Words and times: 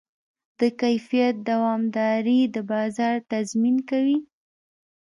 د 0.59 0.61
کیفیت 0.81 1.35
دوامداري 1.49 2.39
د 2.55 2.57
بازار 2.71 3.15
تضمین 3.31 3.77
کوي. 3.89 4.17